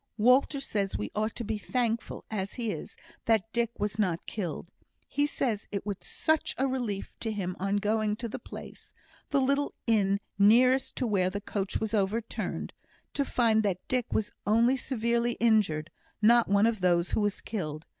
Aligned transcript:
Walter 0.17 0.59
says 0.59 0.97
we 0.97 1.11
ought 1.15 1.35
to 1.35 1.43
be 1.43 1.59
thankful, 1.59 2.25
as 2.31 2.55
he 2.55 2.71
is, 2.71 2.97
that 3.25 3.53
Dick 3.53 3.69
was 3.77 3.99
not 3.99 4.25
killed. 4.25 4.71
He 5.07 5.27
says 5.27 5.67
it 5.71 5.85
was 5.85 5.97
such 5.99 6.55
a 6.57 6.65
relief 6.65 7.11
to 7.19 7.31
him 7.31 7.55
on 7.59 7.75
going 7.77 8.15
to 8.15 8.27
the 8.27 8.39
place 8.39 8.95
the 9.29 9.39
little 9.39 9.75
inn 9.85 10.19
nearest 10.39 10.95
to 10.95 11.05
where 11.05 11.29
the 11.29 11.39
coach 11.39 11.79
was 11.79 11.93
overturned 11.93 12.73
to 13.13 13.23
find 13.23 13.61
that 13.61 13.87
Dick 13.87 14.11
was 14.11 14.31
only 14.47 14.75
severely 14.75 15.33
injured; 15.33 15.91
not 16.19 16.47
one 16.49 16.65
of 16.65 16.79
those 16.81 17.11
who 17.11 17.21
was 17.21 17.39
killed. 17.39 17.85